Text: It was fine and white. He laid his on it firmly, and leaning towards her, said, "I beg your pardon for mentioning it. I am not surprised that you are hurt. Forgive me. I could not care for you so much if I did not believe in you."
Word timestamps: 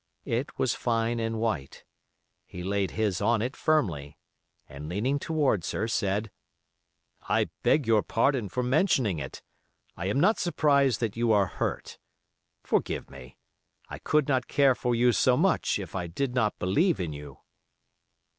It 0.25 0.57
was 0.57 0.73
fine 0.73 1.19
and 1.19 1.37
white. 1.39 1.85
He 2.47 2.63
laid 2.63 2.89
his 2.89 3.21
on 3.21 3.43
it 3.43 3.55
firmly, 3.55 4.17
and 4.67 4.89
leaning 4.89 5.19
towards 5.19 5.73
her, 5.73 5.87
said, 5.87 6.31
"I 7.29 7.51
beg 7.61 7.85
your 7.85 8.01
pardon 8.01 8.49
for 8.49 8.63
mentioning 8.63 9.19
it. 9.19 9.43
I 9.95 10.07
am 10.07 10.19
not 10.19 10.39
surprised 10.39 11.01
that 11.01 11.15
you 11.15 11.31
are 11.31 11.45
hurt. 11.45 11.99
Forgive 12.63 13.11
me. 13.11 13.37
I 13.89 13.99
could 13.99 14.27
not 14.27 14.47
care 14.47 14.73
for 14.73 14.95
you 14.95 15.11
so 15.11 15.37
much 15.37 15.77
if 15.77 15.95
I 15.95 16.07
did 16.07 16.33
not 16.33 16.57
believe 16.57 16.99
in 16.99 17.13
you." 17.13 17.37